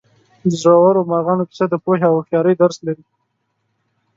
د 0.49 0.51
زړورو 0.61 1.07
مارغانو 1.11 1.47
کیسه 1.49 1.65
د 1.69 1.73
پوهې 1.83 2.03
او 2.07 2.13
هوښیارۍ 2.17 2.53
درس 2.57 2.77
لري. 2.87 3.03